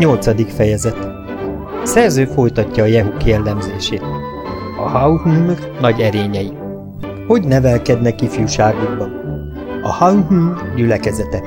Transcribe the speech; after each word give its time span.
Nyolcadik 0.00 0.48
fejezet 0.48 0.96
Szerző 1.82 2.24
folytatja 2.24 2.82
a 2.82 2.86
Jehuk 2.86 3.24
jellemzését. 3.24 4.02
A 4.78 4.88
Hauhmr 4.88 5.58
nagy 5.80 6.00
erényei. 6.00 6.52
Hogy 7.26 7.46
nevelkednek 7.46 8.20
ifjúságukban? 8.20 9.10
A 9.82 9.88
Hauhmr 9.88 10.74
gyülekezete. 10.76 11.42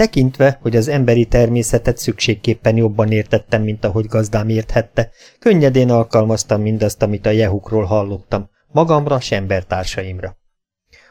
Tekintve, 0.00 0.58
hogy 0.62 0.76
az 0.76 0.88
emberi 0.88 1.26
természetet 1.26 1.98
szükségképpen 1.98 2.76
jobban 2.76 3.10
értettem, 3.10 3.62
mint 3.62 3.84
ahogy 3.84 4.06
gazdám 4.06 4.48
érthette, 4.48 5.10
könnyedén 5.38 5.90
alkalmaztam 5.90 6.60
mindazt, 6.60 7.02
amit 7.02 7.26
a 7.26 7.30
jehukról 7.30 7.84
hallottam, 7.84 8.50
magamra 8.66 9.20
s 9.20 9.30
embertársaimra. 9.30 10.36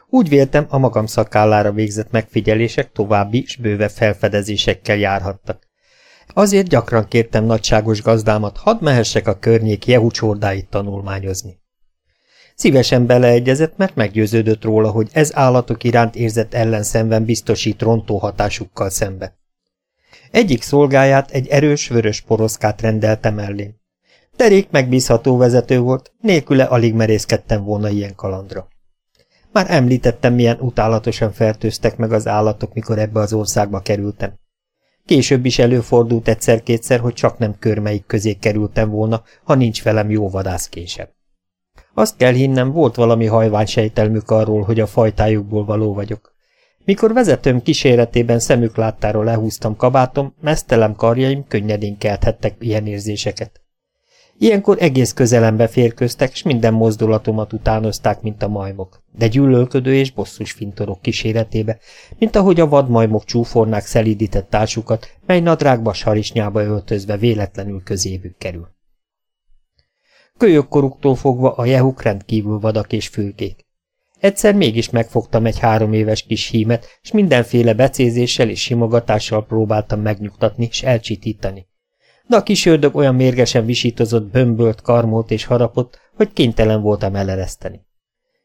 Úgy 0.08 0.28
véltem, 0.28 0.66
a 0.68 0.78
magam 0.78 1.06
szakállára 1.06 1.72
végzett 1.72 2.10
megfigyelések 2.10 2.92
további 2.92 3.44
s 3.46 3.56
bővebb 3.56 3.90
felfedezésekkel 3.90 4.96
járhattak. 4.96 5.68
Azért 6.26 6.68
gyakran 6.68 7.08
kértem 7.08 7.44
nagyságos 7.44 8.02
gazdámat, 8.02 8.56
hadd 8.56 8.76
mehessek 8.80 9.28
a 9.28 9.38
környék 9.38 9.86
jehu 9.86 10.10
csordáit 10.10 10.68
tanulmányozni. 10.68 11.59
Szívesen 12.60 13.06
beleegyezett, 13.06 13.76
mert 13.76 13.94
meggyőződött 13.94 14.64
róla, 14.64 14.90
hogy 14.90 15.08
ez 15.12 15.36
állatok 15.36 15.84
iránt 15.84 16.16
érzett 16.16 16.54
ellenszenven 16.54 17.24
biztosít 17.24 17.82
rontó 17.82 18.18
hatásukkal 18.18 18.90
szembe. 18.90 19.38
Egyik 20.30 20.62
szolgáját 20.62 21.30
egy 21.30 21.48
erős 21.48 21.88
vörös 21.88 22.20
poroszkát 22.20 22.80
rendelte 22.80 23.30
mellém. 23.30 23.74
Derék 24.36 24.70
megbízható 24.70 25.36
vezető 25.36 25.78
volt, 25.78 26.12
nélküle 26.20 26.64
alig 26.64 26.94
merészkedtem 26.94 27.64
volna 27.64 27.88
ilyen 27.88 28.14
kalandra. 28.14 28.68
Már 29.52 29.66
említettem, 29.68 30.34
milyen 30.34 30.58
utálatosan 30.60 31.32
fertőztek 31.32 31.96
meg 31.96 32.12
az 32.12 32.26
állatok, 32.26 32.74
mikor 32.74 32.98
ebbe 32.98 33.20
az 33.20 33.32
országba 33.32 33.80
kerültem. 33.80 34.34
Később 35.06 35.44
is 35.44 35.58
előfordult 35.58 36.28
egyszer-kétszer, 36.28 37.00
hogy 37.00 37.14
csak 37.14 37.38
nem 37.38 37.58
körmeik 37.58 38.06
közé 38.06 38.32
kerültem 38.32 38.90
volna, 38.90 39.22
ha 39.44 39.54
nincs 39.54 39.82
velem 39.82 40.10
jó 40.10 40.30
vadászkésebb. 40.30 41.18
Azt 42.00 42.16
kell 42.16 42.32
hinnem, 42.32 42.72
volt 42.72 42.94
valami 42.94 43.26
hajvány 43.26 43.66
sejtelmük 43.66 44.30
arról, 44.30 44.62
hogy 44.62 44.80
a 44.80 44.86
fajtájukból 44.86 45.64
való 45.64 45.94
vagyok. 45.94 46.34
Mikor 46.84 47.12
vezetőm 47.12 47.62
kíséretében 47.62 48.38
szemük 48.38 48.76
láttáról 48.76 49.24
lehúztam 49.24 49.76
kabátom, 49.76 50.34
mesztelem 50.40 50.94
karjaim 50.94 51.44
könnyedén 51.48 51.98
kelthettek 51.98 52.54
ilyen 52.58 52.86
érzéseket. 52.86 53.60
Ilyenkor 54.38 54.76
egész 54.80 55.12
közelembe 55.12 55.66
férköztek, 55.66 56.34
s 56.34 56.42
minden 56.42 56.72
mozdulatomat 56.72 57.52
utánozták, 57.52 58.20
mint 58.22 58.42
a 58.42 58.48
majmok, 58.48 59.02
de 59.18 59.28
gyűlölködő 59.28 59.94
és 59.94 60.12
bosszus 60.12 60.52
fintorok 60.52 61.00
kíséretébe, 61.00 61.78
mint 62.18 62.36
ahogy 62.36 62.60
a 62.60 62.68
vadmajmok 62.68 63.24
csúfornák 63.24 63.86
szelídített 63.86 64.50
társukat, 64.50 65.08
mely 65.26 65.40
nadrágba 65.40 65.92
sarisnyába 65.92 66.62
öltözve 66.62 67.16
véletlenül 67.16 67.82
közébük 67.82 68.36
kerül. 68.38 68.78
Kölyökkoruktól 70.40 71.14
fogva 71.14 71.52
a 71.52 71.64
jehuk 71.64 72.02
rendkívül 72.02 72.58
vadak 72.58 72.92
és 72.92 73.08
fülkék. 73.08 73.66
Egyszer 74.20 74.54
mégis 74.54 74.90
megfogtam 74.90 75.46
egy 75.46 75.58
három 75.58 75.92
éves 75.92 76.22
kis 76.22 76.48
hímet, 76.48 76.86
és 77.02 77.12
mindenféle 77.12 77.74
becézéssel 77.74 78.48
és 78.48 78.60
simogatással 78.60 79.46
próbáltam 79.46 80.00
megnyugtatni 80.00 80.66
és 80.70 80.82
elcsitítani. 80.82 81.66
De 82.26 82.36
a 82.36 82.42
kis 82.42 82.66
ördög 82.66 82.96
olyan 82.96 83.14
mérgesen 83.14 83.64
visítozott, 83.64 84.30
bömbölt, 84.30 84.80
karmolt 84.80 85.30
és 85.30 85.44
harapott, 85.44 85.98
hogy 86.16 86.32
kénytelen 86.32 86.82
voltam 86.82 87.14
elereszteni. 87.14 87.86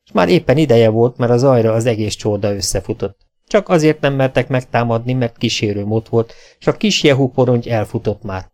És 0.05 0.11
már 0.11 0.29
éppen 0.29 0.57
ideje 0.57 0.89
volt, 0.89 1.17
mert 1.17 1.31
az 1.31 1.43
ajra 1.43 1.73
az 1.73 1.85
egész 1.85 2.15
csorda 2.15 2.55
összefutott. 2.55 3.17
Csak 3.47 3.69
azért 3.69 4.01
nem 4.01 4.13
mertek 4.13 4.47
megtámadni, 4.47 5.13
mert 5.13 5.37
kísérőm 5.37 5.91
ott 5.91 6.09
volt, 6.09 6.33
és 6.59 6.67
a 6.67 6.77
kis 6.77 7.03
jehu 7.03 7.27
porongy 7.27 7.67
elfutott 7.67 8.23
már. 8.23 8.53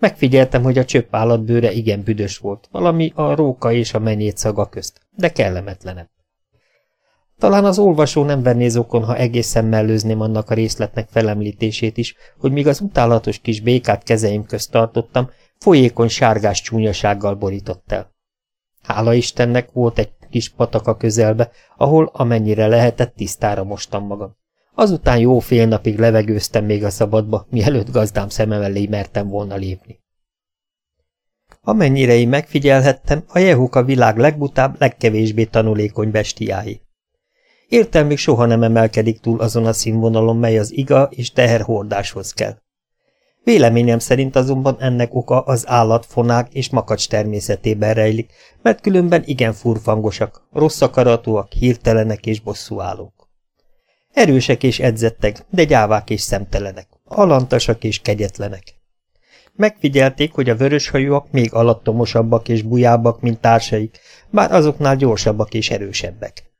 Megfigyeltem, 0.00 0.62
hogy 0.62 0.78
a 0.78 0.84
csöpp 0.84 1.14
állatbőre 1.14 1.72
igen 1.72 2.02
büdös 2.02 2.38
volt, 2.38 2.68
valami 2.70 3.12
a 3.14 3.34
róka 3.34 3.72
és 3.72 3.94
a 3.94 3.98
menyét 3.98 4.36
szaga 4.36 4.68
közt, 4.68 5.00
de 5.16 5.32
kellemetlenebb. 5.32 6.08
Talán 7.38 7.64
az 7.64 7.78
olvasó 7.78 8.24
nem 8.24 8.42
venné 8.42 8.68
zokon, 8.68 9.04
ha 9.04 9.16
egészen 9.16 9.64
mellőzném 9.64 10.20
annak 10.20 10.50
a 10.50 10.54
részletnek 10.54 11.08
felemlítését 11.08 11.96
is, 11.96 12.14
hogy 12.38 12.52
míg 12.52 12.66
az 12.66 12.80
utálatos 12.80 13.38
kis 13.38 13.60
békát 13.60 14.02
kezeim 14.02 14.44
közt 14.44 14.70
tartottam, 14.70 15.30
folyékony 15.58 16.08
sárgás 16.08 16.60
csúnyasággal 16.60 17.34
borított 17.34 17.92
el. 17.92 18.14
Hála 18.82 19.14
Istennek 19.14 19.72
volt 19.72 19.98
egy 19.98 20.12
kis 20.30 20.48
patak 20.48 20.98
közelbe, 20.98 21.50
ahol 21.76 22.10
amennyire 22.12 22.66
lehetett 22.66 23.14
tisztára 23.14 23.64
mostam 23.64 24.06
magam. 24.06 24.36
Azután 24.80 25.18
jó 25.18 25.38
fél 25.38 25.66
napig 25.66 25.98
levegőztem 25.98 26.64
még 26.64 26.84
a 26.84 26.90
szabadba, 26.90 27.46
mielőtt 27.50 27.90
gazdám 27.90 28.28
szemem 28.28 28.62
elé 28.62 28.86
mertem 28.86 29.28
volna 29.28 29.54
lépni. 29.54 30.00
Amennyire 31.62 32.14
én 32.14 32.28
megfigyelhettem, 32.28 33.24
a 33.28 33.38
jehuk 33.38 33.74
a 33.74 33.84
világ 33.84 34.18
legbutább, 34.18 34.76
legkevésbé 34.78 35.44
tanulékony 35.44 36.10
bestiái. 36.10 36.80
Értelmük 37.68 38.18
soha 38.18 38.46
nem 38.46 38.62
emelkedik 38.62 39.20
túl 39.20 39.40
azon 39.40 39.66
a 39.66 39.72
színvonalon, 39.72 40.36
mely 40.36 40.58
az 40.58 40.72
iga 40.72 41.08
és 41.10 41.32
teherhordáshoz 41.32 42.32
kell. 42.32 42.56
Véleményem 43.44 43.98
szerint 43.98 44.36
azonban 44.36 44.76
ennek 44.78 45.14
oka 45.14 45.40
az 45.40 45.68
állat, 45.68 46.06
fonák 46.06 46.54
és 46.54 46.70
makacs 46.70 47.08
természetében 47.08 47.94
rejlik, 47.94 48.32
mert 48.62 48.80
különben 48.80 49.22
igen 49.24 49.52
furfangosak, 49.52 50.48
rossz 50.52 50.80
akaratúak, 50.80 51.52
hirtelenek 51.52 52.26
és 52.26 52.40
bosszúállók. 52.40 53.19
Erősek 54.12 54.62
és 54.62 54.78
edzettek, 54.78 55.44
de 55.50 55.64
gyávák 55.64 56.10
és 56.10 56.20
szemtelenek, 56.20 56.88
alantasak 57.04 57.84
és 57.84 57.98
kegyetlenek. 57.98 58.62
Megfigyelték, 59.52 60.32
hogy 60.32 60.48
a 60.48 60.56
vöröshajúak 60.56 61.30
még 61.30 61.54
alattomosabbak 61.54 62.48
és 62.48 62.62
bujábbak, 62.62 63.20
mint 63.20 63.40
társaik, 63.40 63.98
bár 64.30 64.52
azoknál 64.52 64.96
gyorsabbak 64.96 65.54
és 65.54 65.70
erősebbek. 65.70 66.52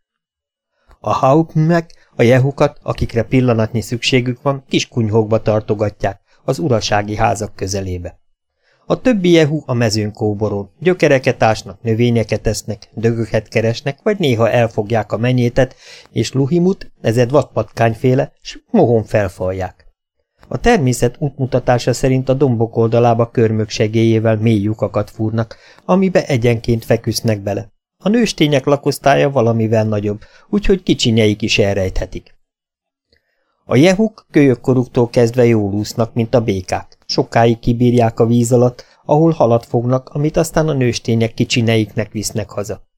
A 1.00 1.12
haupmek, 1.12 2.10
a 2.16 2.22
jehukat, 2.22 2.78
akikre 2.82 3.22
pillanatnyi 3.22 3.80
szükségük 3.80 4.42
van, 4.42 4.64
kis 4.68 4.88
kunyhókba 4.88 5.42
tartogatják, 5.42 6.20
az 6.44 6.58
urasági 6.58 7.16
házak 7.16 7.54
közelébe. 7.54 8.20
A 8.90 9.00
többi 9.00 9.30
jehu 9.30 9.62
a 9.66 9.74
mezőn 9.74 10.12
kóborol, 10.12 10.72
gyökereket 10.78 11.42
ásnak, 11.42 11.82
növényeket 11.82 12.46
esznek, 12.46 12.88
dögöket 12.94 13.48
keresnek, 13.48 13.98
vagy 14.02 14.18
néha 14.18 14.50
elfogják 14.50 15.12
a 15.12 15.16
menyétet, 15.16 15.74
és 16.12 16.32
luhimut, 16.32 16.92
ezed 17.00 17.30
vadpatkányféle, 17.30 18.32
s 18.40 18.58
mohon 18.70 19.04
felfalják. 19.04 19.86
A 20.48 20.58
természet 20.58 21.16
útmutatása 21.18 21.92
szerint 21.92 22.28
a 22.28 22.34
dombok 22.34 22.76
oldalába 22.76 23.30
körmök 23.30 23.68
segélyével 23.68 24.36
mély 24.36 24.60
lyukakat 24.60 25.10
fúrnak, 25.10 25.56
amibe 25.84 26.26
egyenként 26.26 26.84
feküsznek 26.84 27.40
bele. 27.40 27.72
A 27.98 28.08
nőstények 28.08 28.64
lakosztálya 28.64 29.30
valamivel 29.30 29.84
nagyobb, 29.84 30.20
úgyhogy 30.48 30.82
kicsinyeik 30.82 31.42
is 31.42 31.58
elrejthetik. 31.58 32.34
A 33.64 33.76
jehuk 33.76 34.26
kölyökkoruktól 34.30 35.10
kezdve 35.10 35.44
jól 35.44 35.72
úsznak, 35.72 36.14
mint 36.14 36.34
a 36.34 36.40
békák. 36.40 36.98
Sokáig 37.10 37.58
kibírják 37.58 38.20
a 38.20 38.26
víz 38.26 38.52
alatt, 38.52 38.84
ahol 39.04 39.30
halat 39.30 39.66
fognak, 39.66 40.08
amit 40.08 40.36
aztán 40.36 40.68
a 40.68 40.72
nőstények 40.72 41.34
kicsineiknek 41.34 42.12
visznek 42.12 42.50
haza. 42.50 42.88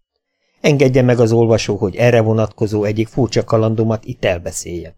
Engedje 0.60 1.02
meg 1.02 1.20
az 1.20 1.32
olvasó, 1.32 1.76
hogy 1.76 1.96
erre 1.96 2.20
vonatkozó 2.20 2.84
egyik 2.84 3.08
furcsa 3.08 3.44
kalandomat 3.44 4.04
itt 4.04 4.24
elbeszéljem. 4.24 4.92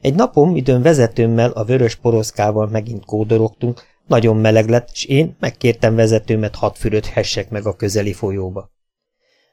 Egy 0.00 0.14
napom, 0.14 0.56
időn 0.56 0.82
vezetőmmel, 0.82 1.50
a 1.50 1.64
vörös 1.64 1.94
poroszkával 1.96 2.66
megint 2.66 3.04
kódorogtunk, 3.04 3.82
nagyon 4.06 4.36
meleg 4.36 4.68
lett, 4.68 4.88
és 4.92 5.04
én 5.04 5.36
megkértem 5.40 5.94
vezetőmet 5.94 6.54
hat 6.54 6.78
füröt 6.78 7.06
hessek 7.06 7.50
meg 7.50 7.66
a 7.66 7.76
közeli 7.76 8.12
folyóba. 8.12 8.70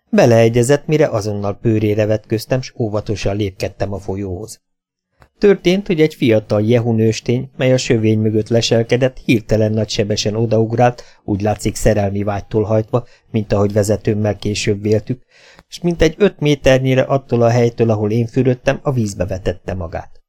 Beleegyezett, 0.09 0.87
mire 0.87 1.07
azonnal 1.07 1.57
pőrére 1.61 2.05
vetköztem, 2.05 2.61
s 2.61 2.73
óvatosan 2.77 3.35
lépkedtem 3.35 3.93
a 3.93 3.99
folyóhoz. 3.99 4.61
Történt, 5.43 5.87
hogy 5.87 6.01
egy 6.01 6.15
fiatal 6.15 6.61
jehu 6.61 6.91
nőstény, 6.91 7.49
mely 7.57 7.73
a 7.73 7.77
sövény 7.77 8.19
mögött 8.19 8.47
leselkedett, 8.47 9.17
hirtelen 9.25 9.71
nagy 9.71 9.89
sebesen 9.89 10.35
odaugrált, 10.35 11.03
úgy 11.23 11.41
látszik 11.41 11.75
szerelmi 11.75 12.23
vágytól 12.23 12.63
hajtva, 12.63 13.05
mint 13.31 13.53
ahogy 13.53 13.73
vezetőmmel 13.73 14.35
később 14.35 14.81
véltük, 14.81 15.23
és 15.67 15.81
mint 15.81 16.01
egy 16.01 16.15
öt 16.17 16.39
méternyire 16.39 17.01
attól 17.01 17.41
a 17.41 17.49
helytől, 17.49 17.89
ahol 17.89 18.11
én 18.11 18.27
fürödtem, 18.27 18.79
a 18.81 18.91
vízbe 18.91 19.25
vetette 19.25 19.73
magát. 19.73 20.21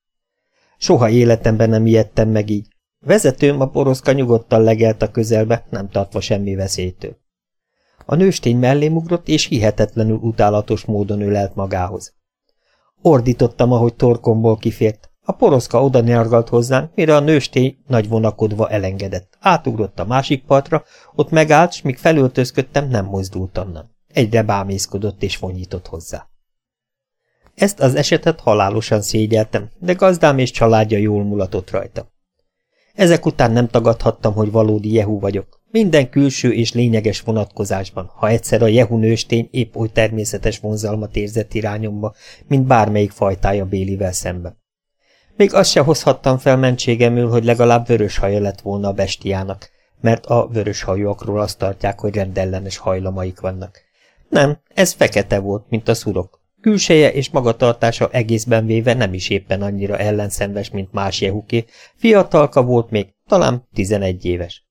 Soha 0.79 1.09
életemben 1.09 1.69
nem 1.69 1.87
ijedtem 1.87 2.29
meg 2.29 2.51
így. 2.51 2.67
Vezetőm 3.01 3.61
a 3.61 3.69
poroszka 3.69 4.13
nyugodtan 4.13 4.63
legelt 4.63 5.03
a 5.03 5.11
közelbe, 5.11 5.67
nem 5.71 5.89
tartva 5.89 6.21
semmi 6.21 6.55
veszélytől. 6.55 7.17
A 8.07 8.15
nőstény 8.15 8.57
mellém 8.57 8.97
ugrott, 8.97 9.29
és 9.29 9.47
hihetetlenül 9.47 10.17
utálatos 10.17 10.85
módon 10.85 11.21
ölelt 11.21 11.55
magához. 11.55 12.15
Ordítottam, 13.07 13.73
ahogy 13.73 13.95
torkomból 13.95 14.57
kifért. 14.57 15.11
A 15.23 15.33
poroszka 15.33 15.85
oda 15.85 16.01
nyargalt 16.01 16.49
hozzánk, 16.49 16.95
mire 16.95 17.17
a 17.17 17.21
nőstény 17.21 17.79
nagy 17.87 18.09
vonakodva 18.09 18.71
elengedett. 18.71 19.37
Átugrott 19.41 20.01
a 20.01 20.05
másik 20.05 20.45
partra, 20.45 20.85
ott 21.15 21.31
megállt, 21.31 21.73
s 21.73 21.83
míg 21.83 21.97
felöltözködtem, 21.97 22.89
nem 22.89 23.05
mozdult 23.05 23.59
onnan. 23.59 23.91
Egyre 24.13 24.43
bámészkodott 24.43 25.23
és 25.23 25.37
fonyított 25.37 25.87
hozzá. 25.87 26.29
Ezt 27.55 27.81
az 27.81 27.95
esetet 27.95 28.41
halálosan 28.41 29.03
szégyeltem, 29.03 29.71
de 29.79 29.93
gazdám 29.93 30.39
és 30.39 30.51
családja 30.51 30.99
jól 30.99 31.25
mulatott 31.25 31.71
rajta. 31.71 32.13
Ezek 32.95 33.27
után 33.27 33.51
nem 33.53 33.69
tagadhattam, 33.69 34.35
hogy 34.35 34.51
valódi 34.51 34.93
Jehu 34.93 35.19
vagyok. 35.19 35.61
Minden 35.71 36.11
külső 36.11 36.53
és 36.53 36.73
lényeges 36.73 37.21
vonatkozásban, 37.21 38.11
ha 38.15 38.29
egyszer 38.29 38.63
a 38.63 38.67
Jehu 38.67 38.97
nőstény 38.97 39.49
épp 39.51 39.77
oly 39.77 39.89
természetes 39.93 40.59
vonzalmat 40.59 41.17
érzett 41.17 41.55
irányomba, 41.55 42.15
mint 42.47 42.67
bármelyik 42.67 43.11
fajtája 43.11 43.65
Bélivel 43.65 44.13
szemben. 44.13 44.63
Még 45.37 45.55
azt 45.55 45.71
se 45.71 45.81
hozhattam 45.81 46.39
fel 46.39 46.57
mentségemül, 46.57 47.29
hogy 47.29 47.45
legalább 47.45 47.87
vörös 47.87 48.19
haja 48.19 48.41
lett 48.41 48.61
volna 48.61 48.89
a 48.89 48.93
bestiának, 48.93 49.71
mert 50.01 50.27
a 50.27 50.49
vörös 50.53 50.83
hajúakról 50.83 51.41
azt 51.41 51.59
tartják, 51.59 52.01
hogy 52.01 52.15
rendellenes 52.15 52.77
hajlamaik 52.77 53.41
vannak. 53.41 53.81
Nem, 54.29 54.59
ez 54.75 54.93
fekete 54.93 55.39
volt, 55.39 55.65
mint 55.69 55.89
a 55.89 55.95
szurok. 55.95 56.44
Külseje 56.65 57.13
és 57.13 57.31
magatartása 57.31 58.09
egészben 58.11 58.67
véve 58.67 58.95
nem 58.95 59.15
is 59.15 59.29
éppen 59.29 59.63
annyira 59.63 59.99
ellenszenves, 59.99 60.71
mint 60.71 60.93
más 60.93 61.21
jehuké, 61.21 61.65
fiatalka 61.97 62.63
volt 62.63 62.91
még, 62.91 63.15
talán 63.29 63.69
tizenegy 63.75 64.25
éves. 64.25 64.67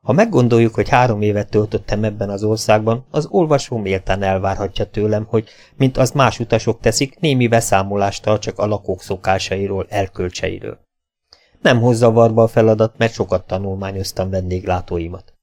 Ha 0.00 0.12
meggondoljuk, 0.12 0.74
hogy 0.74 0.88
három 0.88 1.22
évet 1.22 1.50
töltöttem 1.50 2.04
ebben 2.04 2.30
az 2.30 2.44
országban, 2.44 3.06
az 3.10 3.26
olvasó 3.26 3.76
méltán 3.76 4.22
elvárhatja 4.22 4.84
tőlem, 4.84 5.24
hogy, 5.24 5.48
mint 5.76 5.96
az 5.96 6.10
más 6.10 6.38
utasok 6.38 6.80
teszik, 6.80 7.18
némi 7.18 7.48
beszámolást 7.48 8.22
tartsak 8.22 8.58
a 8.58 8.66
lakók 8.66 9.02
szokásairól, 9.02 9.86
elkölcseiről. 9.88 10.78
Nem 11.60 11.80
hozza 11.80 12.10
varba 12.10 12.42
a 12.42 12.48
feladat, 12.48 12.98
mert 12.98 13.12
sokat 13.12 13.46
tanulmányoztam 13.46 14.30
vendéglátóimat. 14.30 15.33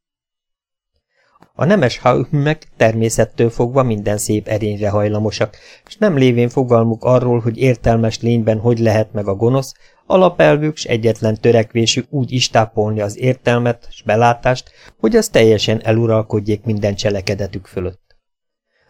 A 1.54 1.66
nemes 1.66 1.98
hauhümek 1.98 2.68
természettől 2.78 3.50
fogva 3.50 3.84
minden 3.84 4.18
szép 4.18 4.48
erényre 4.48 4.90
hajlamosak, 4.90 5.58
és 5.88 5.98
nem 5.98 6.18
lévén 6.18 6.50
fogalmuk 6.50 7.04
arról, 7.04 7.40
hogy 7.40 7.58
értelmes 7.58 8.22
lényben 8.22 8.60
hogy 8.60 8.80
lehet 8.80 9.14
meg 9.14 9.28
a 9.28 9.36
gonosz, 9.36 9.74
alapelvük 10.06 10.78
s 10.78 10.86
egyetlen 10.86 11.38
törekvésük 11.42 12.06
úgy 12.10 12.32
istápolni 12.32 13.02
az 13.02 13.18
értelmet 13.20 13.88
s 13.90 14.02
belátást, 14.04 14.72
hogy 15.00 15.16
az 15.16 15.30
teljesen 15.30 15.82
eluralkodjék 15.84 16.64
minden 16.64 16.96
cselekedetük 16.96 17.66
fölött. 17.66 18.16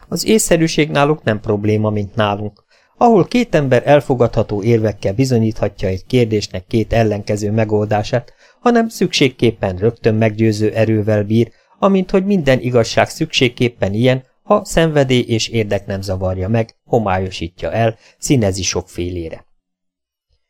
Az 0.08 0.26
észszerűség 0.26 0.90
náluk 0.90 1.22
nem 1.22 1.40
probléma, 1.40 1.90
mint 1.90 2.14
nálunk, 2.14 2.64
ahol 2.96 3.24
két 3.24 3.54
ember 3.54 3.82
elfogadható 3.86 4.62
érvekkel 4.62 5.12
bizonyíthatja 5.12 5.88
egy 5.88 6.06
kérdésnek 6.06 6.66
két 6.66 6.92
ellenkező 6.92 7.50
megoldását, 7.50 8.32
hanem 8.60 8.88
szükségképpen 8.88 9.76
rögtön 9.76 10.14
meggyőző 10.14 10.70
erővel 10.70 11.24
bír, 11.24 11.52
amint 11.82 12.10
hogy 12.10 12.24
minden 12.24 12.60
igazság 12.60 13.08
szükségképpen 13.08 13.94
ilyen, 13.94 14.24
ha 14.42 14.64
szenvedély 14.64 15.24
és 15.26 15.48
érdek 15.48 15.86
nem 15.86 16.00
zavarja 16.00 16.48
meg, 16.48 16.76
homályosítja 16.84 17.72
el, 17.72 17.96
színezi 18.18 18.62
sokfélére. 18.62 19.46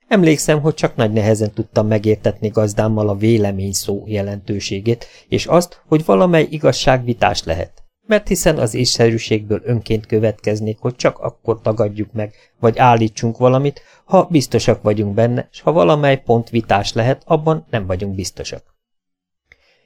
Emlékszem, 0.08 0.60
hogy 0.60 0.74
csak 0.74 0.96
nagy 0.96 1.12
nehezen 1.12 1.52
tudtam 1.52 1.86
megértetni 1.86 2.48
gazdámmal 2.48 3.08
a 3.08 3.16
vélemény 3.16 3.72
szó 3.72 4.02
jelentőségét, 4.06 5.06
és 5.28 5.46
azt, 5.46 5.82
hogy 5.86 6.04
valamely 6.04 6.46
igazság 6.50 7.04
vitás 7.04 7.44
lehet. 7.44 7.82
Mert 8.06 8.28
hiszen 8.28 8.58
az 8.58 8.74
észszerűségből 8.74 9.60
önként 9.64 10.06
következnék, 10.06 10.78
hogy 10.78 10.96
csak 10.96 11.18
akkor 11.18 11.60
tagadjuk 11.60 12.12
meg, 12.12 12.34
vagy 12.60 12.78
állítsunk 12.78 13.38
valamit, 13.38 13.82
ha 14.04 14.28
biztosak 14.30 14.82
vagyunk 14.82 15.14
benne, 15.14 15.48
és 15.52 15.60
ha 15.60 15.72
valamely 15.72 16.22
pont 16.22 16.50
vitás 16.50 16.92
lehet, 16.92 17.22
abban 17.26 17.66
nem 17.70 17.86
vagyunk 17.86 18.14
biztosak. 18.14 18.72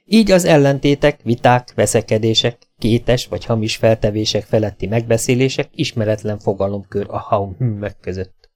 Így 0.09 0.31
az 0.31 0.45
ellentétek, 0.45 1.19
viták, 1.23 1.73
veszekedések, 1.75 2.57
kétes 2.77 3.27
vagy 3.27 3.45
hamis 3.45 3.75
feltevések 3.75 4.43
feletti 4.43 4.87
megbeszélések 4.87 5.69
ismeretlen 5.71 6.39
fogalomkör 6.39 7.05
a 7.09 7.17
haumhümmök 7.17 7.99
között. 8.01 8.49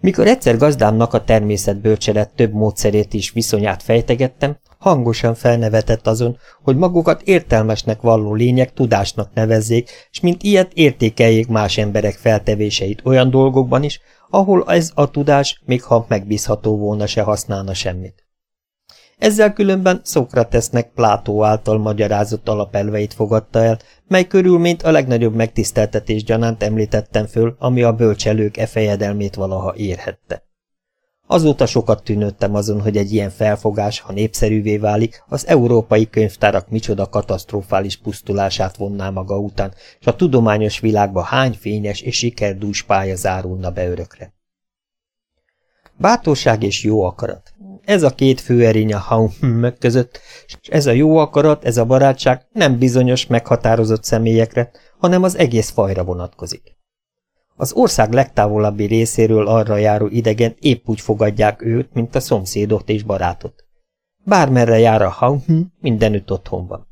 Mikor 0.00 0.26
egyszer 0.26 0.56
gazdámnak 0.56 1.12
a 1.12 1.24
természetbölcselet 1.24 2.34
több 2.34 2.52
módszerét 2.52 3.14
is 3.14 3.30
viszonyát 3.30 3.82
fejtegettem, 3.82 4.58
hangosan 4.78 5.34
felnevetett 5.34 6.06
azon, 6.06 6.38
hogy 6.62 6.76
magukat 6.76 7.22
értelmesnek 7.22 8.00
valló 8.00 8.34
lények 8.34 8.72
tudásnak 8.72 9.34
nevezzék, 9.34 9.90
és 10.10 10.20
mint 10.20 10.42
ilyet 10.42 10.72
értékeljék 10.72 11.48
más 11.48 11.78
emberek 11.78 12.14
feltevéseit 12.14 13.00
olyan 13.04 13.30
dolgokban 13.30 13.82
is, 13.82 14.00
ahol 14.30 14.64
ez 14.66 14.90
a 14.94 15.10
tudás, 15.10 15.62
még 15.64 15.82
ha 15.82 16.06
megbízható 16.08 16.76
volna, 16.76 17.06
se 17.06 17.22
használna 17.22 17.74
semmit. 17.74 18.25
Ezzel 19.18 19.52
különben 19.52 20.00
Szokratesznek 20.04 20.90
Plátó 20.94 21.44
által 21.44 21.78
magyarázott 21.78 22.48
alapelveit 22.48 23.14
fogadta 23.14 23.62
el, 23.62 23.78
mely 24.08 24.26
körülményt 24.26 24.82
a 24.82 24.90
legnagyobb 24.90 25.34
megtiszteltetés 25.34 26.24
gyanánt 26.24 26.62
említettem 26.62 27.26
föl, 27.26 27.56
ami 27.58 27.82
a 27.82 27.92
bölcselők 27.92 28.56
e 28.56 28.66
fejedelmét 28.66 29.34
valaha 29.34 29.74
érhette. 29.76 30.44
Azóta 31.26 31.66
sokat 31.66 32.04
tűnődtem 32.04 32.54
azon, 32.54 32.80
hogy 32.80 32.96
egy 32.96 33.12
ilyen 33.12 33.30
felfogás, 33.30 34.00
ha 34.00 34.12
népszerűvé 34.12 34.76
válik, 34.76 35.24
az 35.28 35.46
európai 35.46 36.10
könyvtárak 36.10 36.68
micsoda 36.68 37.08
katasztrofális 37.08 37.96
pusztulását 37.96 38.76
vonná 38.76 39.10
maga 39.10 39.38
után, 39.38 39.74
és 40.00 40.06
a 40.06 40.16
tudományos 40.16 40.80
világba 40.80 41.22
hány 41.22 41.52
fényes 41.52 42.00
és 42.00 42.16
sikerdús 42.16 42.82
pálya 42.82 43.14
zárulna 43.14 43.70
be 43.70 43.88
örökre. 43.88 44.35
Bátorság 45.98 46.62
és 46.62 46.82
jó 46.82 47.02
akarat. 47.02 47.52
Ez 47.84 48.02
a 48.02 48.14
két 48.14 48.40
főerény 48.40 48.92
a 48.92 48.98
haumök 48.98 49.78
között, 49.78 50.20
és 50.46 50.56
ez 50.68 50.86
a 50.86 50.90
jó 50.90 51.16
akarat, 51.16 51.64
ez 51.64 51.76
a 51.76 51.84
barátság 51.84 52.46
nem 52.52 52.78
bizonyos 52.78 53.26
meghatározott 53.26 54.04
személyekre, 54.04 54.70
hanem 54.98 55.22
az 55.22 55.36
egész 55.36 55.70
fajra 55.70 56.04
vonatkozik. 56.04 56.76
Az 57.56 57.72
ország 57.72 58.12
legtávolabbi 58.12 58.84
részéről 58.84 59.46
arra 59.46 59.76
járó 59.76 60.06
idegen 60.06 60.54
épp 60.60 60.88
úgy 60.88 61.00
fogadják 61.00 61.62
őt, 61.62 61.92
mint 61.92 62.14
a 62.14 62.20
szomszédot 62.20 62.88
és 62.88 63.02
barátot. 63.02 63.64
Bármerre 64.24 64.78
jár 64.78 65.02
a 65.02 65.08
haum, 65.08 65.72
mindenütt 65.80 66.32
otthon 66.32 66.66
van. 66.66 66.86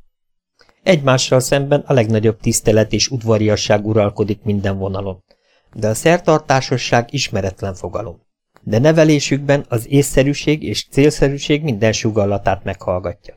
Egymással 0.82 1.40
szemben 1.40 1.80
a 1.86 1.92
legnagyobb 1.92 2.40
tisztelet 2.40 2.92
és 2.92 3.10
udvariasság 3.10 3.86
uralkodik 3.86 4.42
minden 4.42 4.78
vonalon, 4.78 5.24
de 5.72 5.88
a 5.88 5.94
szertartásosság 5.94 7.08
ismeretlen 7.12 7.74
fogalom 7.74 8.22
de 8.64 8.78
nevelésükben 8.78 9.64
az 9.68 9.90
észszerűség 9.90 10.62
és 10.62 10.86
célszerűség 10.90 11.62
minden 11.62 11.92
sugallatát 11.92 12.64
meghallgatja. 12.64 13.34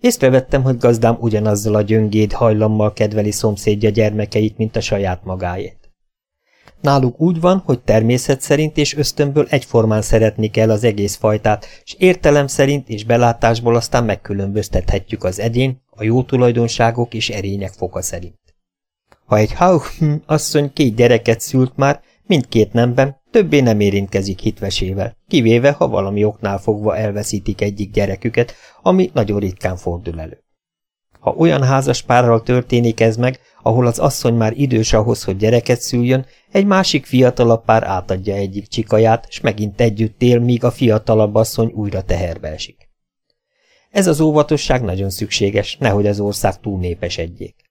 Észrevettem, 0.00 0.62
hogy 0.62 0.78
gazdám 0.78 1.16
ugyanazzal 1.20 1.74
a 1.74 1.82
gyöngéd 1.82 2.32
hajlammal 2.32 2.92
kedveli 2.92 3.30
szomszédja 3.30 3.90
gyermekeit, 3.90 4.56
mint 4.56 4.76
a 4.76 4.80
saját 4.80 5.24
magáét. 5.24 5.86
Náluk 6.80 7.20
úgy 7.20 7.40
van, 7.40 7.62
hogy 7.64 7.80
természet 7.80 8.40
szerint 8.40 8.76
és 8.76 8.96
ösztönből 8.96 9.46
egyformán 9.48 10.02
szeretni 10.02 10.50
kell 10.50 10.70
az 10.70 10.84
egész 10.84 11.16
fajtát, 11.16 11.66
és 11.84 11.94
értelem 11.98 12.46
szerint 12.46 12.88
és 12.88 13.04
belátásból 13.04 13.76
aztán 13.76 14.04
megkülönböztethetjük 14.04 15.24
az 15.24 15.40
edén, 15.40 15.82
a 15.90 16.02
jó 16.02 16.22
tulajdonságok 16.22 17.14
és 17.14 17.30
erények 17.30 17.72
foka 17.72 18.02
szerint. 18.02 18.38
Ha 19.26 19.36
egy 19.36 19.52
Hauchm 19.52 20.14
asszony 20.26 20.72
két 20.72 20.94
gyereket 20.94 21.40
szült 21.40 21.76
már, 21.76 22.00
mindkét 22.26 22.72
nemben, 22.72 23.20
többé 23.36 23.60
nem 23.60 23.80
érintkezik 23.80 24.40
hitvesével, 24.40 25.16
kivéve, 25.28 25.70
ha 25.70 25.88
valami 25.88 26.24
oknál 26.24 26.58
fogva 26.58 26.96
elveszítik 26.96 27.60
egyik 27.60 27.90
gyereküket, 27.90 28.54
ami 28.82 29.10
nagyon 29.12 29.38
ritkán 29.38 29.76
fordul 29.76 30.20
elő. 30.20 30.44
Ha 31.20 31.30
olyan 31.30 31.62
házas 31.62 32.02
párral 32.02 32.42
történik 32.42 33.00
ez 33.00 33.16
meg, 33.16 33.40
ahol 33.62 33.86
az 33.86 33.98
asszony 33.98 34.34
már 34.34 34.52
idős 34.56 34.92
ahhoz, 34.92 35.24
hogy 35.24 35.36
gyereket 35.36 35.80
szüljön, 35.80 36.26
egy 36.52 36.66
másik 36.66 37.06
fiatalabb 37.06 37.64
pár 37.64 37.82
átadja 37.84 38.34
egyik 38.34 38.66
csikaját, 38.66 39.26
s 39.30 39.40
megint 39.40 39.80
együtt 39.80 40.22
él, 40.22 40.38
míg 40.38 40.64
a 40.64 40.70
fiatalabb 40.70 41.34
asszony 41.34 41.72
újra 41.74 42.02
teherbe 42.02 42.48
esik. 42.48 42.88
Ez 43.90 44.06
az 44.06 44.20
óvatosság 44.20 44.82
nagyon 44.82 45.10
szükséges, 45.10 45.76
nehogy 45.76 46.06
az 46.06 46.20
ország 46.20 46.60
túl 46.60 46.78
népesedjék 46.78 47.65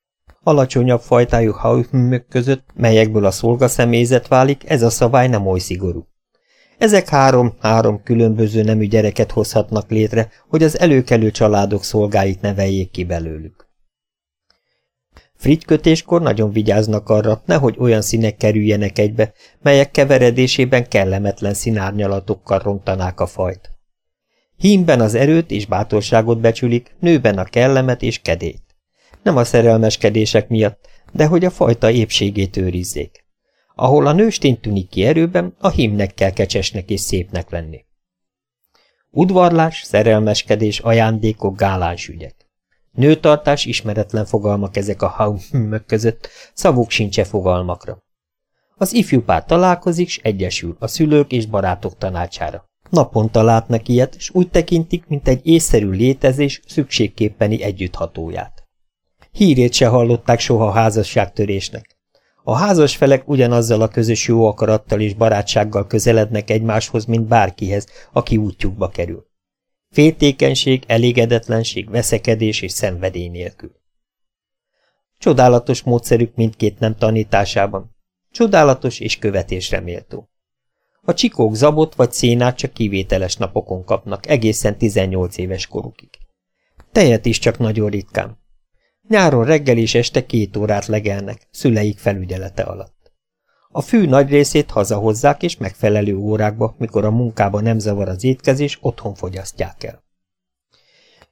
alacsonyabb 0.46 1.02
fajtájú 1.02 1.52
haühmök 1.52 2.28
között, 2.28 2.66
melyekből 2.74 3.26
a 3.26 3.32
szolgaszemélyzet 3.32 4.28
válik, 4.28 4.70
ez 4.70 4.82
a 4.82 4.90
szabály 4.90 5.28
nem 5.28 5.48
oly 5.48 5.60
szigorú. 5.60 6.08
Ezek 6.78 7.10
három-három 7.10 8.04
különböző 8.04 8.64
nemű 8.64 8.88
gyereket 8.88 9.32
hozhatnak 9.32 9.90
létre, 9.90 10.30
hogy 10.48 10.64
az 10.64 10.80
előkelő 10.80 11.32
családok 11.32 11.84
szolgáit 11.84 12.42
neveljék 12.42 12.92
ki 12.92 13.04
belőlük. 13.04 13.68
Frigykötéskor 15.36 16.22
nagyon 16.22 16.52
vigyáznak 16.52 17.10
arra, 17.10 17.42
nehogy 17.46 17.76
olyan 17.80 18.02
színek 18.02 18.38
kerüljenek 18.38 19.00
egybe, 19.00 19.34
melyek 19.62 19.92
keveredésében 19.92 20.88
kellemetlen 20.88 21.54
színárnyalatokkal 21.54 22.60
rontanák 22.60 23.20
a 23.20 23.26
fajt. 23.26 23.72
Hímben 24.58 25.02
az 25.02 25.16
erőt 25.16 25.52
és 25.52 25.66
bátorságot 25.66 26.40
becsülik, 26.40 26.96
nőben 27.00 27.38
a 27.38 27.44
kellemet 27.44 28.02
és 28.02 28.20
kedét 28.20 28.65
nem 29.26 29.38
a 29.38 29.44
szerelmeskedések 29.44 30.48
miatt, 30.50 30.88
de 31.12 31.26
hogy 31.26 31.46
a 31.46 31.50
fajta 31.50 31.92
épségét 31.92 32.58
őrizzék. 32.58 33.26
Ahol 33.76 34.08
a 34.08 34.12
nőstény 34.12 34.60
tűnik 34.60 34.90
ki 34.90 35.06
erőben, 35.06 35.56
a 35.60 35.70
hímnek 35.70 36.14
kell 36.14 36.32
kecsesnek 36.32 36.90
és 36.90 37.00
szépnek 37.00 37.50
lenni. 37.50 37.86
Udvarlás, 39.12 39.82
szerelmeskedés, 39.84 40.80
ajándékok, 40.80 41.58
gáláns 41.58 42.08
ügyek. 42.08 42.36
Nőtartás, 42.92 43.66
ismeretlen 43.66 44.26
fogalmak 44.26 44.78
ezek 44.78 45.02
a 45.02 45.08
haumök 45.08 45.86
között, 45.86 46.30
szavuk 46.54 46.90
sincse 46.90 47.24
fogalmakra. 47.24 48.04
Az 48.76 48.94
ifjú 48.94 49.22
pár 49.22 49.46
találkozik, 49.46 50.10
s 50.10 50.20
egyesül 50.24 50.76
a 50.80 50.88
szülők 50.88 51.32
és 51.32 51.46
barátok 51.46 51.98
tanácsára. 51.98 52.66
Naponta 52.90 53.44
látnak 53.44 53.88
ilyet, 53.88 54.16
és 54.16 54.30
úgy 54.34 54.50
tekintik, 54.50 55.08
mint 55.08 55.28
egy 55.28 55.48
észszerű 55.48 55.90
létezés 55.90 56.62
szükségképpeni 56.68 57.62
együtthatóját. 57.62 58.55
Hírét 59.36 59.74
se 59.74 59.88
hallották 59.88 60.40
soha 60.40 60.72
házasságtörésnek. 60.72 61.98
A 62.44 62.56
házas 62.56 62.96
felek 62.96 63.28
ugyanazzal 63.28 63.82
a 63.82 63.88
közös 63.88 64.28
jó 64.28 64.48
akarattal 64.48 65.02
és 65.02 65.14
barátsággal 65.14 65.88
közelednek 65.88 66.50
egymáshoz, 66.50 67.06
mint 67.06 67.28
bárkihez, 67.28 67.88
aki 68.12 68.38
útjukba 68.38 68.90
kerül. 68.90 69.28
Féltékenység, 69.92 70.84
elégedetlenség, 70.88 71.90
veszekedés 71.90 72.62
és 72.62 72.72
szenvedély 72.72 73.28
nélkül. 73.28 73.72
Csodálatos 75.18 75.84
módszerük 75.84 76.36
mindkét 76.36 76.80
nem 76.80 76.96
tanításában. 76.96 77.96
Csodálatos 78.32 79.00
és 79.00 79.18
követésre 79.18 79.80
méltó. 79.80 80.30
A 81.02 81.14
csikók 81.14 81.56
zabot 81.56 81.96
vagy 81.96 82.12
szénát 82.12 82.58
csak 82.58 82.74
kivételes 82.74 83.36
napokon 83.36 83.84
kapnak, 83.84 84.28
egészen 84.28 84.78
18 84.78 85.38
éves 85.38 85.68
korukig. 85.68 86.10
Tejet 86.92 87.26
is 87.26 87.40
csak 87.40 87.58
nagyon 87.58 87.90
ritkán. 87.90 88.44
Nyáron 89.08 89.46
reggel 89.46 89.78
és 89.78 89.96
este 89.96 90.26
két 90.26 90.58
órát 90.58 90.86
legelnek, 90.86 91.48
szüleik 91.52 91.98
felügyelete 91.98 92.62
alatt. 92.64 93.12
A 93.70 93.82
fű 93.82 94.06
nagy 94.06 94.30
részét 94.30 94.72
hazahozzák, 94.72 95.44
és 95.44 95.58
megfelelő 95.58 96.16
órákba, 96.16 96.76
mikor 96.78 97.06
a 97.06 97.12
munkába 97.12 97.62
nem 97.62 97.80
zavar 97.80 98.08
az 98.08 98.24
étkezés, 98.24 98.78
otthon 98.82 99.14
fogyasztják 99.14 99.84
el. 99.84 100.04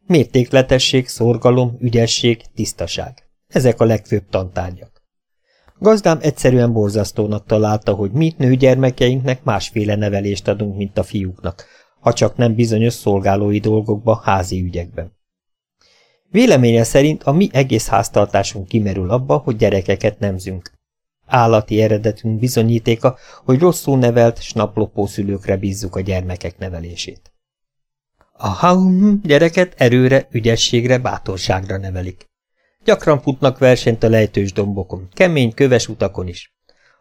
Mértékletesség, 0.08 1.08
szorgalom, 1.08 1.78
ügyesség, 1.80 2.42
tisztaság. 2.56 3.30
Ezek 3.48 3.80
a 3.80 3.86
legfőbb 3.86 4.30
tantárgyak. 4.30 5.04
Gazdám 5.80 6.18
egyszerűen 6.22 6.74
borzasztónak 6.74 7.46
találta, 7.46 7.94
hogy 7.94 8.12
mi 8.12 8.34
nőgyermekeinknek 8.38 9.44
másféle 9.44 9.96
nevelést 9.96 10.48
adunk, 10.48 10.76
mint 10.78 10.98
a 10.98 11.04
fiúknak, 11.04 11.66
ha 12.00 12.14
csak 12.14 12.36
nem 12.36 12.56
bizonyos 12.56 12.94
szolgálói 12.94 13.60
dolgokba, 13.60 14.22
házi 14.24 14.62
ügyekben. 14.62 15.22
Véleménye 16.34 16.84
szerint 16.84 17.24
a 17.24 17.32
mi 17.32 17.50
egész 17.52 17.88
háztartásunk 17.88 18.68
kimerül 18.68 19.10
abba, 19.10 19.38
hogy 19.38 19.56
gyerekeket 19.56 20.20
nemzünk. 20.20 20.72
Állati 21.26 21.82
eredetünk 21.82 22.40
bizonyítéka, 22.40 23.18
hogy 23.44 23.60
rosszul 23.60 23.98
nevelt, 23.98 24.42
snaplopó 24.42 25.06
szülőkre 25.06 25.58
bízzuk 25.58 25.96
a 25.96 26.00
gyermekek 26.00 26.58
nevelését. 26.58 27.34
A 28.32 28.48
haum 28.48 29.20
gyereket 29.24 29.74
erőre, 29.78 30.28
ügyességre, 30.32 30.98
bátorságra 30.98 31.78
nevelik. 31.78 32.30
Gyakran 32.84 33.22
futnak 33.22 33.58
versenyt 33.58 34.04
a 34.04 34.10
lejtős 34.10 34.52
dombokon, 34.52 35.08
kemény, 35.12 35.54
köves 35.54 35.88
utakon 35.88 36.28
is. 36.28 36.54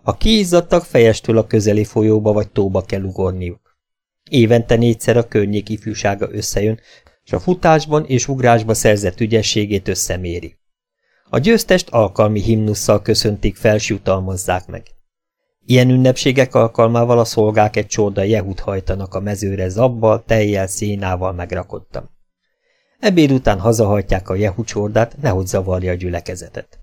A 0.02 0.16
kiizzadtak 0.16 0.84
fejestől 0.84 1.38
a 1.38 1.46
közeli 1.46 1.84
folyóba 1.84 2.32
vagy 2.32 2.50
tóba 2.50 2.82
kell 2.82 3.02
ugorniuk. 3.02 3.76
Évente 4.30 4.76
négyszer 4.76 5.16
a 5.16 5.28
környék 5.28 5.68
ifjúsága 5.68 6.28
összejön, 6.30 6.80
és 7.24 7.32
a 7.32 7.40
futásban 7.40 8.04
és 8.04 8.28
ugrásba 8.28 8.74
szerzett 8.74 9.20
ügyességét 9.20 9.88
összeméri. 9.88 10.56
A 11.30 11.38
győztest 11.38 11.88
alkalmi 11.88 12.40
himnusszal 12.40 13.02
köszöntik 13.02 13.56
fel, 13.56 13.78
jutalmazzák 13.80 14.66
meg. 14.66 14.82
Ilyen 15.66 15.90
ünnepségek 15.90 16.54
alkalmával 16.54 17.18
a 17.18 17.24
szolgák 17.24 17.76
egy 17.76 17.86
csorda 17.86 18.22
jehut 18.22 18.60
hajtanak 18.60 19.14
a 19.14 19.20
mezőre 19.20 19.68
zabbal, 19.68 20.24
tejjel, 20.26 20.66
szénával 20.66 21.32
megrakottam. 21.32 22.10
Ebéd 22.98 23.30
után 23.30 23.60
hazahajtják 23.60 24.28
a 24.28 24.34
jehu 24.34 24.64
csordát, 24.64 25.16
nehogy 25.20 25.46
zavarja 25.46 25.90
a 25.90 25.94
gyülekezetet. 25.94 26.80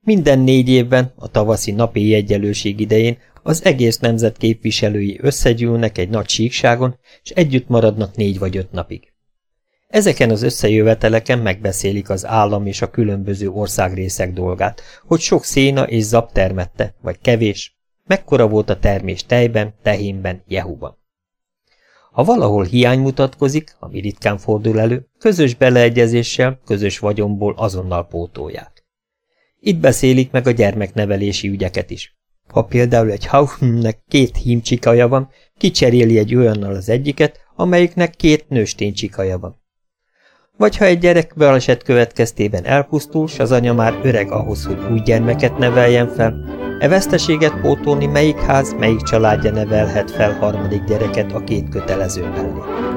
Minden 0.00 0.38
négy 0.38 0.68
évben, 0.68 1.12
a 1.16 1.30
tavaszi 1.30 1.72
napi 1.72 2.14
egyelőség 2.14 2.80
idején 2.80 3.18
az 3.42 3.64
egész 3.64 3.98
nemzet 3.98 4.36
képviselői 4.36 5.18
összegyűlnek 5.22 5.98
egy 5.98 6.08
nagy 6.08 6.28
síkságon, 6.28 6.98
és 7.22 7.30
együtt 7.30 7.68
maradnak 7.68 8.16
négy 8.16 8.38
vagy 8.38 8.56
öt 8.56 8.72
napig. 8.72 9.12
Ezeken 9.88 10.30
az 10.30 10.42
összejöveteleken 10.42 11.38
megbeszélik 11.38 12.10
az 12.10 12.26
állam 12.26 12.66
és 12.66 12.82
a 12.82 12.90
különböző 12.90 13.48
országrészek 13.48 14.32
dolgát, 14.32 14.82
hogy 15.06 15.20
sok 15.20 15.44
széna 15.44 15.88
és 15.88 16.02
zap 16.02 16.32
termette, 16.32 16.94
vagy 17.02 17.18
kevés, 17.20 17.78
mekkora 18.06 18.48
volt 18.48 18.70
a 18.70 18.78
termés 18.78 19.24
tejben, 19.24 19.74
tehénben, 19.82 20.42
jehuban. 20.46 20.98
Ha 22.12 22.24
valahol 22.24 22.64
hiány 22.64 22.98
mutatkozik, 22.98 23.76
ami 23.78 24.00
ritkán 24.00 24.38
fordul 24.38 24.80
elő, 24.80 25.08
közös 25.18 25.54
beleegyezéssel, 25.54 26.60
közös 26.64 26.98
vagyomból 26.98 27.54
azonnal 27.56 28.06
pótolják. 28.06 28.84
Itt 29.60 29.78
beszélik 29.78 30.30
meg 30.30 30.46
a 30.46 30.50
gyermeknevelési 30.50 31.48
ügyeket 31.48 31.90
is. 31.90 32.16
Ha 32.48 32.62
például 32.64 33.10
egy 33.10 33.26
haufmnek 33.26 34.02
két 34.08 34.36
hímcsikaja 34.36 35.08
van, 35.08 35.30
kicseréli 35.58 36.18
egy 36.18 36.34
olyannal 36.34 36.74
az 36.74 36.88
egyiket, 36.88 37.40
amelyiknek 37.56 38.14
két 38.14 38.48
nőstény 38.48 38.92
csikaja 38.92 39.38
van. 39.38 39.66
Vagy 40.58 40.76
ha 40.76 40.84
egy 40.84 40.98
gyerek 40.98 41.32
baleset 41.36 41.82
következtében 41.82 42.64
elpusztul, 42.64 43.26
s 43.28 43.38
az 43.38 43.52
anya 43.52 43.74
már 43.74 43.94
öreg 44.02 44.32
ahhoz, 44.32 44.64
hogy 44.64 44.78
új 44.90 45.00
gyermeket 45.00 45.58
neveljen 45.58 46.08
fel, 46.08 46.44
e 46.78 46.88
veszteséget 46.88 47.60
pótolni 47.60 48.06
melyik 48.06 48.38
ház, 48.40 48.74
melyik 48.78 49.02
családja 49.02 49.50
nevelhet 49.50 50.10
fel 50.10 50.32
harmadik 50.32 50.84
gyereket 50.84 51.32
a 51.32 51.44
két 51.44 51.68
kötelező 51.68 52.22
mellé. 52.22 52.87